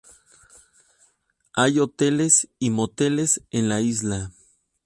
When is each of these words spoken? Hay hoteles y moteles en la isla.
Hay 1.53 1.77
hoteles 1.77 2.47
y 2.57 2.71
moteles 2.71 3.43
en 3.51 3.69
la 3.69 3.81
isla. 3.81 4.31